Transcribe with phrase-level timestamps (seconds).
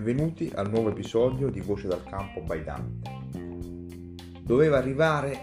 [0.00, 3.10] benvenuti al nuovo episodio di Voce dal Campo by Dante.
[4.40, 5.38] Doveva arrivare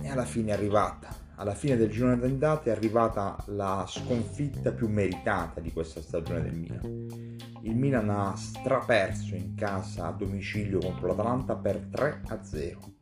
[0.00, 1.08] e alla fine è arrivata.
[1.34, 6.54] Alla fine del girone d'andata è arrivata la sconfitta più meritata di questa stagione del
[6.54, 7.36] Milan.
[7.62, 12.94] Il Milan ha straperso in casa a domicilio contro l'Atalanta per 3 a 0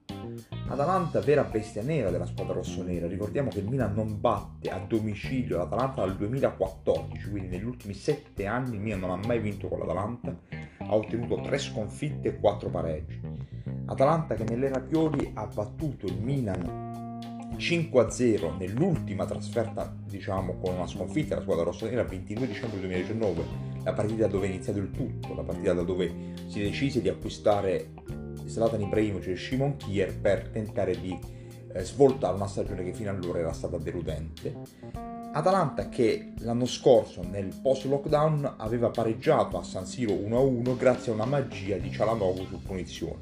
[0.68, 3.06] Atalanta vera bestia nera della squadra rossonera.
[3.06, 8.46] Ricordiamo che il Milan non batte a domicilio l'Atalanta dal 2014, quindi negli ultimi sette
[8.46, 10.36] anni il Milan non ha mai vinto con l'Atalanta,
[10.86, 13.20] ha ottenuto tre sconfitte e quattro pareggi.
[13.86, 16.92] Atalanta che nelle Rapioli ha battuto il Milan
[17.56, 23.44] 5-0 nell'ultima trasferta, diciamo, con una sconfitta alla squadra rossonera il 22 dicembre 2019,
[23.84, 26.12] la partita dove è iniziato il tutto, la partita da dove
[26.46, 27.90] si decise di acquistare
[28.46, 31.18] Zlatan Ibrahimovic e Shimon Kier per tentare di
[31.72, 35.13] eh, svoltare una stagione che fino allora era stata deludente.
[35.36, 41.16] Atalanta che l'anno scorso nel post lockdown aveva pareggiato a San Siro 1-1 grazie a
[41.16, 43.18] una magia di Cialanoglu su punizione.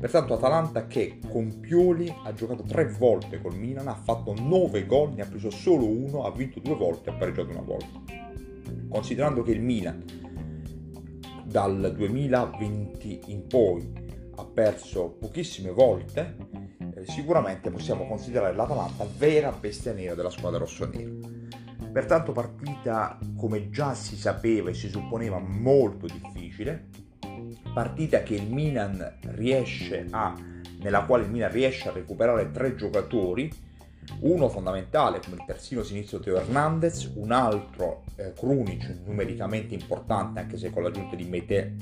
[0.00, 5.12] Pertanto Atalanta che con Pioli ha giocato tre volte col Milan, ha fatto 9 gol,
[5.12, 8.00] ne ha preso solo uno, ha vinto due volte e ha pareggiato una volta.
[8.88, 10.02] Considerando che il Milan
[11.44, 13.88] dal 2020 in poi
[14.34, 16.36] ha perso pochissime volte,
[16.96, 21.41] eh, sicuramente possiamo considerare l'Atalanta vera bestia nera della squadra rossonera.
[21.92, 26.88] Pertanto partita come già si sapeva e si supponeva molto difficile,
[27.74, 28.22] partita
[30.10, 30.34] a,
[30.80, 33.52] nella quale il Milan riesce a recuperare tre giocatori,
[34.20, 40.56] uno fondamentale come il terzino sinistro Teo Hernandez, un altro eh, Krunic numericamente importante anche
[40.56, 41.76] se con l'aggiunta di Mete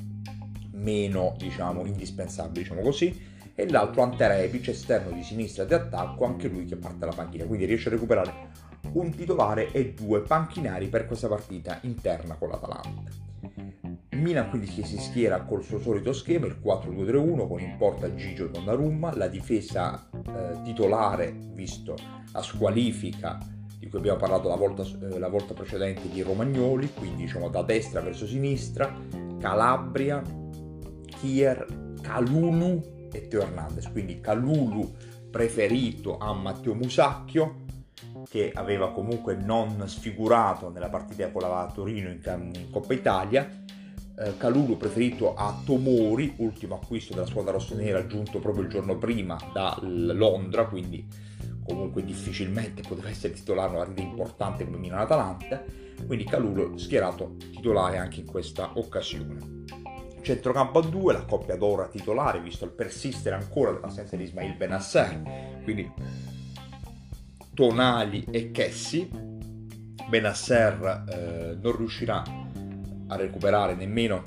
[0.72, 3.28] meno diciamo indispensabile diciamo così.
[3.54, 7.44] E l'altro Ante Rebic esterno di sinistra di attacco anche lui che parte dalla panchina.
[7.44, 13.28] Quindi riesce a recuperare un titolare e due panchinari per questa partita interna con l'Atalanta
[14.10, 19.16] Milan quindi si schiera col suo solito schema il 4-2-3-1 con in porta Gigio Donnarumma
[19.16, 21.96] la difesa eh, titolare visto
[22.32, 23.38] la squalifica
[23.78, 27.62] di cui abbiamo parlato la volta, eh, la volta precedente di Romagnoli quindi diciamo da
[27.62, 28.94] destra verso sinistra
[29.38, 30.22] Calabria
[31.20, 31.66] Kier,
[32.00, 33.90] Calulu e Teo Hernandez.
[33.90, 34.90] Quindi Calulu
[35.30, 37.59] preferito a Matteo Musacchio
[38.28, 42.20] che aveva comunque non sfigurato nella partita con la Torino in,
[42.54, 43.48] in Coppa Italia.
[44.18, 49.38] Eh, Calulu preferito a Tomori, ultimo acquisto della squadra rossonera giunto proprio il giorno prima
[49.52, 51.06] da Londra, quindi
[51.64, 55.62] comunque difficilmente poteva essere titolare una partita importante come Milan-Atalanta,
[56.06, 59.58] quindi Calulu schierato titolare anche in questa occasione.
[60.22, 65.60] Centrocampo a due, la coppia d'ora titolare, visto il persistere ancora dell'assenza di Ismail Benasser,
[65.62, 65.90] quindi
[67.54, 69.08] Tonali e Chessi.
[70.08, 72.22] Benasser eh, non riuscirà
[73.06, 74.22] a recuperare nemmeno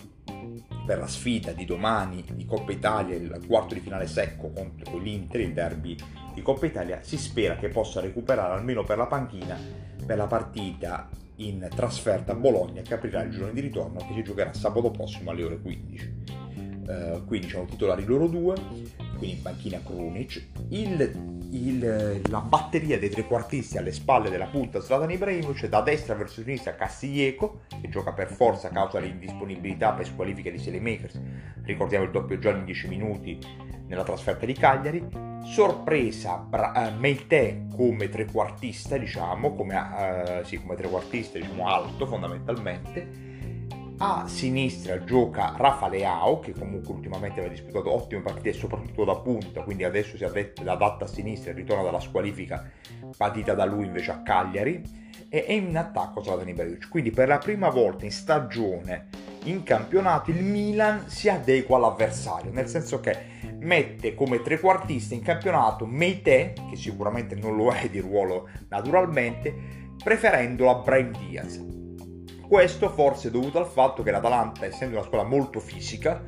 [0.86, 5.42] per la sfida di domani di Coppa Italia, il quarto di finale secco contro l'Inter,
[5.42, 5.96] il derby
[6.34, 7.00] di Coppa Italia.
[7.02, 9.58] Si spera che possa recuperare almeno per la panchina
[10.06, 14.24] per la partita in trasferta a Bologna che aprirà il giorno di ritorno che si
[14.24, 16.14] giocherà sabato prossimo alle ore 15.
[16.86, 18.56] Uh, eh, quindi diciamo titolari loro due,
[19.24, 25.12] quindi in panchina Krunic, il, il, la batteria dei trequartisti alle spalle della punta Zlatan
[25.12, 30.50] Ibrahimovic, da destra verso sinistra Castiglieco, che gioca per forza a causa dell'indisponibilità per squalifica
[30.50, 31.20] di Selemakers,
[31.64, 33.40] ricordiamo il doppio giallo in 10 minuti
[33.88, 35.08] nella trasferta di Cagliari,
[35.46, 43.33] sorpresa Bra- uh, Meite come trequartista, diciamo, come, uh, sì, come trequartista diciamo, alto fondamentalmente,
[44.06, 49.62] a sinistra gioca Rafa Leao, che comunque ultimamente aveva disputato ottime partite soprattutto da punta,
[49.62, 52.69] quindi adesso si adatta a sinistra e ritorna dalla squalifica
[53.16, 55.02] patita da lui invece a Cagliari.
[55.30, 56.90] E è in attacco Zlatan Ibrahimovic.
[56.90, 59.08] Quindi per la prima volta in stagione
[59.46, 63.18] in campionato il Milan si adegua all'avversario, nel senso che
[63.59, 69.56] mette come trequartista in campionato Meite, che sicuramente non lo è di ruolo naturalmente,
[70.04, 71.82] preferendolo a Brian Diaz.
[72.48, 76.24] Questo forse è dovuto al fatto che l'Atalanta, essendo una squadra molto fisica,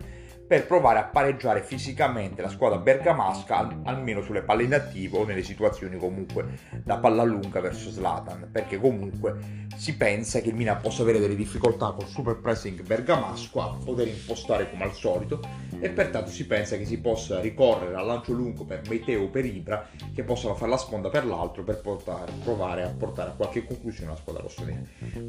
[0.47, 5.97] per provare a pareggiare fisicamente la squadra bergamasca almeno sulle palle inattive o nelle situazioni
[5.97, 6.45] comunque
[6.83, 11.35] da palla lunga verso Slatan perché comunque si pensa che il Milan possa avere delle
[11.35, 15.39] difficoltà col super pressing bergamasco a poter impostare come al solito
[15.79, 19.45] e pertanto si pensa che si possa ricorrere al lancio lungo per Meteo o per
[19.45, 23.65] Ibra che possano fare la sponda per l'altro per portare, provare a portare a qualche
[23.65, 24.81] conclusione la squadra rossonera.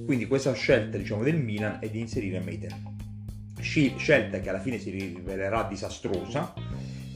[0.04, 3.05] Quindi questa scelta diciamo del Milan è di inserire Meteo
[3.96, 6.54] scelta che alla fine si rivelerà disastrosa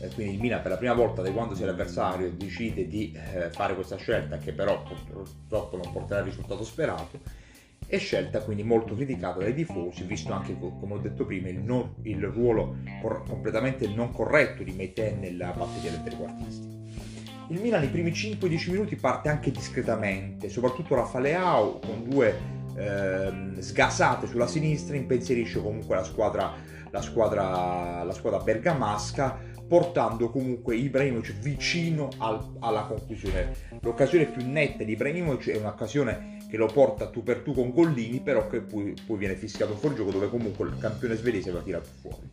[0.00, 3.50] eh, quindi il Milan per la prima volta da quando sia l'avversario decide di eh,
[3.50, 7.20] fare questa scelta che però purtroppo non porterà il risultato sperato
[7.86, 11.94] e scelta quindi molto criticata dai tifosi, visto anche, come ho detto prima, il, non,
[12.02, 16.78] il ruolo cor- completamente non corretto di Meite nella batteria dei trequartisti.
[17.48, 24.27] Il Milan nei primi 5-10 minuti parte anche discretamente, soprattutto Rafaleao con due eh, sgasate
[24.27, 26.53] sulla sinistra impensierisce comunque la squadra,
[26.91, 33.53] la squadra, la squadra bergamasca portando comunque Ibrahimovic vicino al, alla conclusione.
[33.82, 38.19] L'occasione più netta di Ibrahimovic è un'occasione che lo porta tu per tu con Gollini,
[38.21, 41.88] però che poi, poi viene fischiato fuori gioco dove comunque il campione svedese va tirato
[42.00, 42.29] fuori.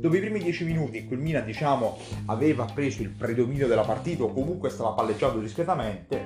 [0.00, 3.82] Dopo i primi 10 minuti in cui il Milan diciamo aveva preso il predominio della
[3.82, 6.24] partita o comunque stava palleggiando discretamente,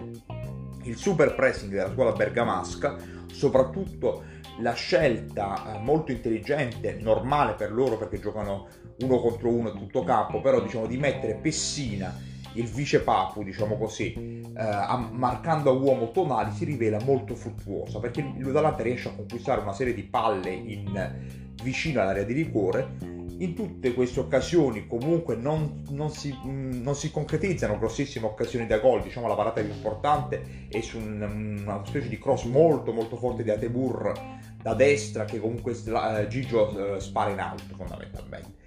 [0.85, 2.97] il super pressing della squadra bergamasca,
[3.33, 4.25] soprattutto
[4.59, 8.67] la scelta eh, molto intelligente, normale per loro perché giocano
[9.01, 12.15] uno contro uno tutto campo, però diciamo di mettere Pessina,
[12.55, 18.23] il vice Papu, diciamo così, eh, marcando a uomo Tonali si rivela molto fruttuosa perché
[18.37, 21.15] l'Udalante riesce a conquistare una serie di palle in,
[21.63, 23.19] vicino all'area di rigore.
[23.41, 29.03] In tutte queste occasioni comunque non, non, si, non si, concretizzano grossissime occasioni da gol,
[29.03, 33.43] diciamo la parata più importante è su un, una specie di cross molto molto forte
[33.43, 34.13] di Atebur
[34.61, 38.59] da destra che comunque uh, Gigio uh, spara in alto fondamentalmente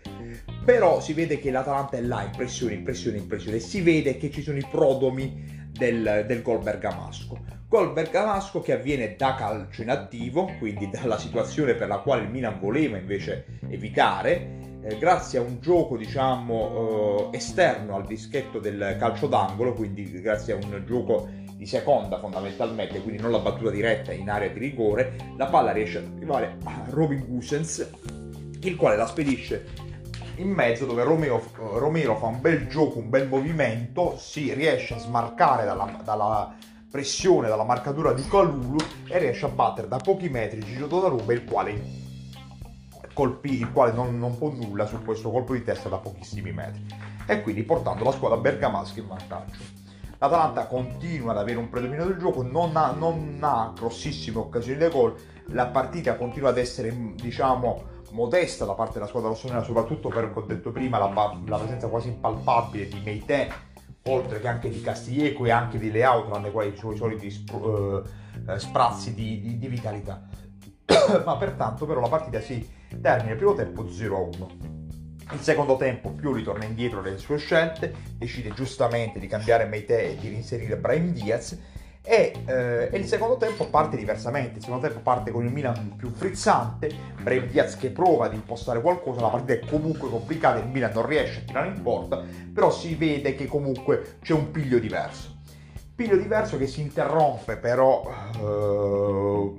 [0.65, 4.41] però si vede che l'Atalanta è là, impressione, impressione, impressione, e si vede che ci
[4.41, 7.52] sono i prodomi del, del gol bergamasco.
[7.73, 12.29] Gol bergamasco che avviene da calcio in attivo, quindi dalla situazione per la quale il
[12.29, 18.95] Milan voleva invece evitare, eh, grazie a un gioco diciamo eh, esterno al dischetto del
[18.99, 24.11] calcio d'angolo, quindi grazie a un gioco di seconda fondamentalmente, quindi non la battuta diretta
[24.11, 27.89] in area di rigore, la palla riesce ad arrivare a Robin Gusens,
[28.61, 29.65] il quale la spedisce
[30.35, 34.99] in mezzo dove Romeo, Romero fa un bel gioco, un bel movimento, si riesce a
[34.99, 36.55] smarcare dalla, dalla
[36.93, 41.43] pressione, dalla marcatura di Calulu e riesce a battere da pochi metri Giro Donnarumma il
[41.43, 41.83] quale,
[43.15, 46.85] colpì, il quale non, non può nulla su questo colpo di testa da pochissimi metri
[47.25, 49.59] e quindi portando la squadra bergamasca in vantaggio.
[50.19, 54.89] L'Atalanta continua ad avere un predominio del gioco, non ha, non ha grossissime occasioni di
[54.91, 55.15] gol,
[55.47, 60.45] la partita continua ad essere diciamo modesta da parte della squadra rossonera, soprattutto per, come
[60.45, 63.71] ho detto prima, la, la presenza quasi impalpabile di Meite,
[64.03, 68.03] oltre che anche di Castiglieco e anche di Leao, tranne quei suoi soliti sp- uh,
[68.57, 70.27] sprazzi di, di, di vitalità.
[71.25, 72.67] Ma pertanto però la partita si
[73.01, 74.71] termina il primo tempo 0-1.
[75.31, 80.17] Il secondo tempo Pioli torna indietro nelle sue scelte, decide giustamente di cambiare Meite e
[80.17, 81.57] di reinserire Brahim Diaz
[82.05, 85.95] e, eh, e, il secondo tempo parte diversamente, il secondo tempo parte con il Milan
[85.95, 86.91] più frizzante,
[87.21, 91.05] Brave Diaz che prova ad impostare qualcosa, la partita è comunque complicata, il Milan non
[91.05, 92.21] riesce a tirare in porta,
[92.53, 95.31] però si vede che comunque c'è un piglio diverso.
[95.95, 98.03] Piglio diverso che si interrompe però
[98.35, 99.53] eh,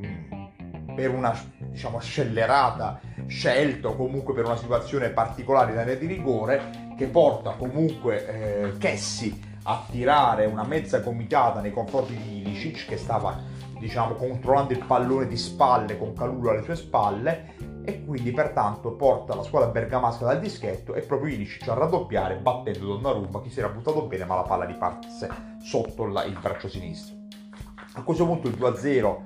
[0.95, 6.93] per una diciamo scellerata scelta o comunque per una situazione particolare in area di rigore
[6.99, 12.97] che porta comunque eh, Chessi a tirare una mezza comitata nei confronti di Ilicic che
[12.97, 13.39] stava
[13.79, 19.35] diciamo controllando il pallone di spalle con Calulu alle sue spalle e quindi pertanto porta
[19.35, 23.69] la squadra bergamasca dal dischetto e proprio Ilicic a raddoppiare battendo Donnarumma che si era
[23.69, 25.31] buttato bene ma la palla riparse
[25.63, 27.17] sotto il braccio sinistro.
[27.95, 29.17] A questo punto il 2-0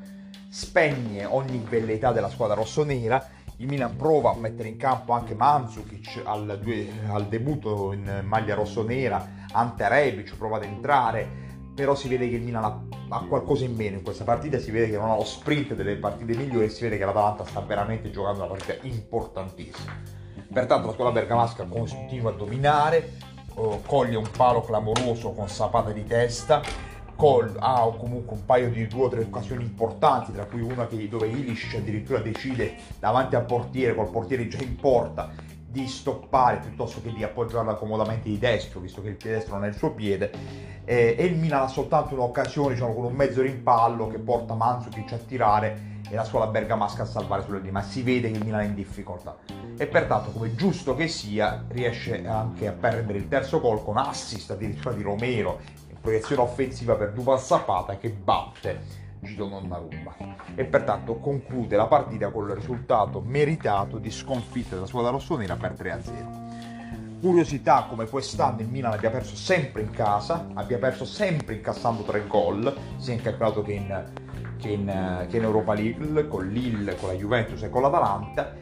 [0.49, 3.37] spegne ogni velleità della squadra rossonera.
[3.57, 6.61] Il Milan prova a mettere in campo anche Mandzukic al,
[7.09, 12.43] al debutto in maglia rossonera Ante Rebic prova ad entrare, però si vede che il
[12.43, 15.25] Milan ha, ha, qualcosa in meno in questa partita, si vede che non ha lo
[15.25, 19.93] sprint delle partite migliori e si vede che l'Atalanta sta veramente giocando una partita importantissima.
[20.53, 23.13] Pertanto la squadra bergamasca continua a dominare,
[23.55, 26.63] oh, coglie un palo clamoroso con sapata di testa,
[27.59, 31.27] ha comunque un paio di due o tre occasioni importanti, tra cui una che, dove
[31.27, 35.31] Ilish addirittura decide davanti al portiere, col portiere già in porta,
[35.71, 39.67] di stoppare piuttosto che di appoggiarla comodamente di destro, visto che il piede destro non
[39.67, 40.31] è il suo piede.
[40.85, 45.13] Eh, e il Milan ha soltanto un'occasione, diciamo, con un mezzo rimpallo che porta Mandzukic
[45.13, 48.45] a tirare e la scuola bergamasca a salvare sulle linee, ma si vede che il
[48.45, 49.37] Milan è in difficoltà.
[49.77, 54.51] E pertanto, come giusto che sia, riesce anche a perdere il terzo gol con assist
[54.51, 55.61] addirittura di Romero,
[55.91, 60.17] in proiezione offensiva per Duval Zapata che batte Donnarumma
[60.55, 65.73] e pertanto conclude la partita con il risultato meritato di sconfitta della squadra rossonera per
[65.73, 67.21] 3-0.
[67.21, 72.27] Curiosità come quest'anno il Milan abbia perso sempre in casa, abbia perso sempre incassando tre
[72.29, 74.05] gol, sia in campionato che in,
[74.57, 78.55] che in, che in Europa League, con Lille, con la Juventus e con l'Atalanta.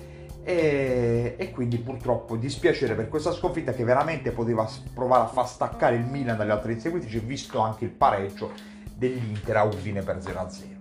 [0.42, 5.96] E, e, quindi purtroppo dispiacere per questa sconfitta che veramente poteva provare a far staccare
[5.96, 8.52] il Milan dalle altre inseguitrici visto anche il pareggio
[8.96, 10.74] dell'Inter a Udine per 0-0.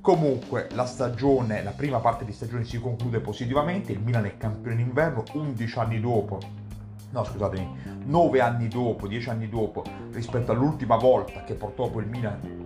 [0.00, 4.76] Comunque la stagione, la prima parte di stagione si conclude positivamente, il Milan è campione
[4.76, 6.38] d'inverno 11 anni dopo,
[7.10, 9.82] no scusatemi, 9 anni dopo, 10 anni dopo
[10.12, 12.64] rispetto all'ultima volta che portò poi il Milan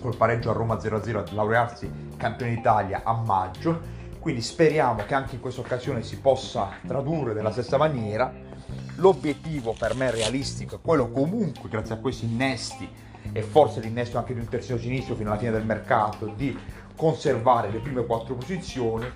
[0.00, 3.80] col pareggio a Roma 0-0 a laurearsi campione d'Italia a maggio,
[4.18, 8.32] quindi speriamo che anche in questa occasione si possa tradurre della stessa maniera.
[8.96, 12.88] L'obiettivo per me realistico è quello comunque, grazie a questi innesti
[13.32, 16.56] e forse l'innesto anche di un terzino sinistro fino alla fine del mercato, di
[16.96, 19.06] conservare le prime quattro posizioni.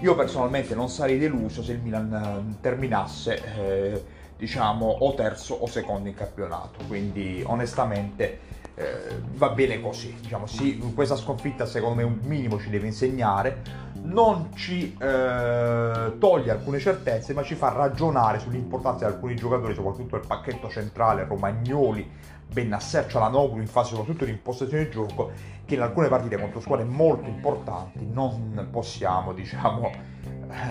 [0.00, 4.04] Io personalmente non sarei deluso se il Milan eh, terminasse, eh,
[4.36, 6.84] diciamo, o terzo o secondo in campionato.
[6.86, 8.38] Quindi, onestamente,
[8.74, 10.14] eh, va bene così.
[10.20, 13.88] Diciamo, sì, questa sconfitta, secondo me, un minimo ci deve insegnare.
[14.02, 20.16] Non ci eh, toglie alcune certezze, ma ci fa ragionare sull'importanza di alcuni giocatori, soprattutto
[20.16, 22.10] il pacchetto centrale, Romagnoli,
[22.52, 25.30] Bennasser, Cialanoglu in fase soprattutto di impostazione di gioco
[25.64, 29.90] che in alcune partite contro squadre molto importanti non possiamo diciamo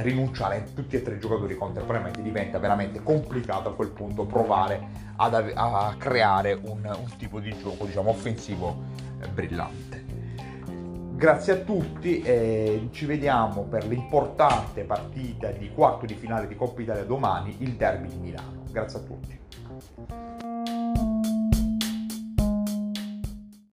[0.01, 0.57] rinunciare.
[0.57, 5.51] A tutti e tre i giocatori contemporaneamente diventa veramente complicato a quel punto provare ad,
[5.55, 8.83] a creare un, un, tipo di gioco diciamo offensivo
[9.21, 10.05] eh, brillante.
[11.15, 16.81] Grazie a tutti e ci vediamo per l'importante partita di quarto di finale di Coppa
[16.81, 18.63] Italia domani il derby di Milano.
[18.69, 20.47] Grazie a tutti